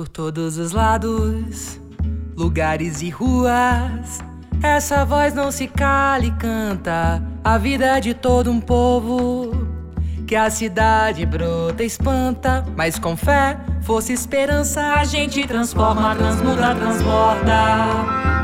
[0.00, 1.78] por todos os lados,
[2.34, 4.20] lugares e ruas.
[4.62, 9.50] Essa voz não se cala e canta a vida de todo um povo.
[10.26, 16.74] Que a cidade brota, espanta, mas com fé, força e esperança a gente transforma, transmuda,
[16.74, 17.52] transborda.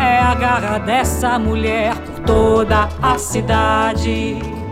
[0.00, 4.63] É a garra dessa mulher por toda a cidade.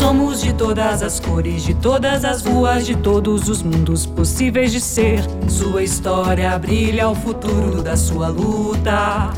[0.00, 4.80] Somos de todas as cores, de todas as ruas, de todos os mundos possíveis de
[4.80, 5.20] ser.
[5.46, 9.28] Sua história brilha o futuro da sua luta.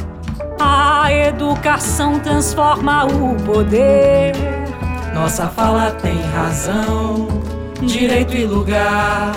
[0.61, 4.35] A educação transforma o poder.
[5.13, 7.27] Nossa fala tem razão,
[7.83, 9.33] direito e lugar.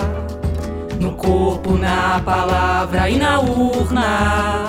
[1.00, 4.64] No corpo, na palavra e na urna.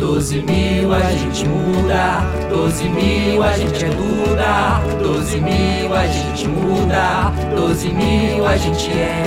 [0.00, 4.71] Doze mil a gente muda, doze mil a gente é Duda,
[5.22, 9.24] doze mil a gente muda, doze mil a gente é.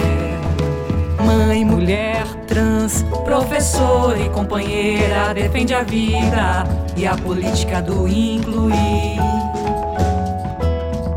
[1.24, 6.66] Mãe, mulher, trans, professor e companheira, defende a vida
[6.98, 9.20] e a política do incluir.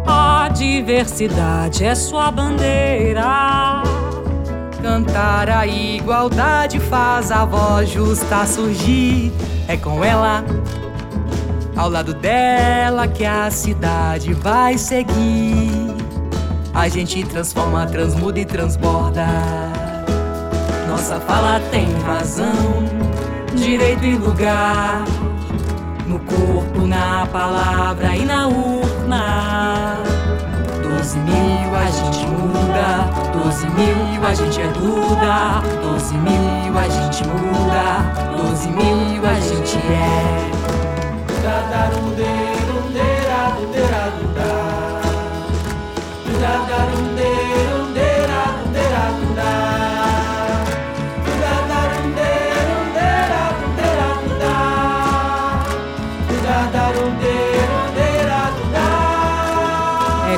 [0.07, 3.83] A diversidade é sua bandeira.
[4.81, 9.33] Cantar a igualdade faz a voz justa surgir.
[9.67, 10.45] É com ela,
[11.79, 15.71] ao lado dela, que a cidade vai seguir.
[16.75, 19.27] A gente transforma, transmuda e transborda.
[20.89, 22.53] Nossa fala tem razão,
[23.55, 25.05] direito e lugar.
[26.07, 29.99] No corpo, na palavra e na urna.
[30.83, 37.25] Doze mil a gente muda, doze mil a gente é Duda, doze mil a gente
[37.29, 40.28] muda, doze mil a gente é.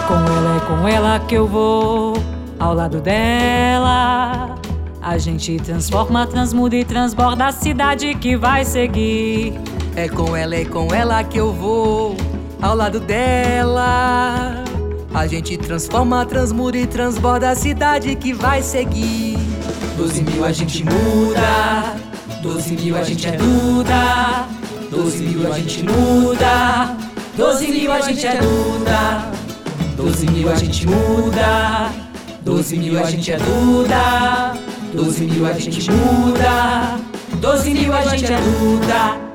[0.01, 2.15] Com ela, é com ela que eu vou,
[2.59, 4.57] ao lado dela.
[5.03, 9.55] A gente transforma, transmuda e transborda a cidade que vai seguir.
[9.97, 12.17] É com ela, é com ela que eu vou,
[12.61, 14.63] ao lado dela.
[15.13, 19.39] A gente transforma, transmuda e transborda a cidade que vai seguir.
[19.97, 21.97] Doze mil a gente muda,
[22.43, 24.47] doze mil a gente é Duda,
[24.91, 26.97] doze mil a gente muda,
[27.37, 29.31] doze mil a gente é Duda,
[30.01, 31.91] doze mil a gente muda,
[32.43, 34.55] doze mil a gente é Duda,
[34.95, 36.99] doze mil a gente muda,
[37.39, 39.30] doze mil a gente é Duda.